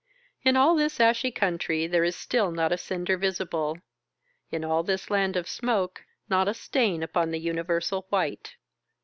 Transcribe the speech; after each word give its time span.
In 0.41 0.57
all 0.57 0.73
this 0.75 0.99
ashy 0.99 1.29
country, 1.29 1.85
there 1.85 2.03
is 2.03 2.15
still 2.15 2.49
not 2.51 2.71
a 2.71 2.77
cinder 2.79 3.17
visible; 3.17 3.77
in 4.49 4.65
all 4.65 4.81
this 4.81 5.11
land 5.11 5.35
of 5.35 5.47
smoke, 5.47 6.05
not 6.27 6.47
a 6.47 6.55
stain 6.55 7.03
upon 7.03 7.29
the 7.29 7.37
universal 7.39 8.07
white. 8.09 8.55